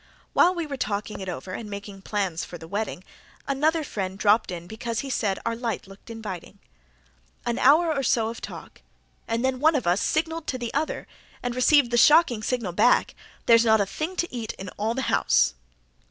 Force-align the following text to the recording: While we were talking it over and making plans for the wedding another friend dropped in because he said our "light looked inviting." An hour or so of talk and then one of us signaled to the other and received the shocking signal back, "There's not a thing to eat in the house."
While 0.33 0.55
we 0.55 0.65
were 0.65 0.77
talking 0.77 1.19
it 1.21 1.29
over 1.29 1.51
and 1.51 1.69
making 1.69 2.01
plans 2.01 2.43
for 2.43 2.57
the 2.57 2.67
wedding 2.67 3.03
another 3.47 3.83
friend 3.83 4.17
dropped 4.17 4.49
in 4.49 4.65
because 4.65 5.01
he 5.01 5.11
said 5.11 5.37
our 5.45 5.55
"light 5.55 5.85
looked 5.85 6.09
inviting." 6.09 6.57
An 7.45 7.59
hour 7.59 7.93
or 7.93 8.01
so 8.01 8.29
of 8.29 8.41
talk 8.41 8.81
and 9.27 9.45
then 9.45 9.59
one 9.59 9.75
of 9.75 9.85
us 9.85 10.01
signaled 10.01 10.47
to 10.47 10.57
the 10.57 10.73
other 10.73 11.05
and 11.43 11.53
received 11.55 11.91
the 11.91 11.97
shocking 11.97 12.41
signal 12.41 12.71
back, 12.73 13.13
"There's 13.45 13.63
not 13.63 13.79
a 13.79 13.85
thing 13.85 14.15
to 14.15 14.33
eat 14.33 14.53
in 14.53 14.71
the 14.95 15.01
house." 15.03 15.53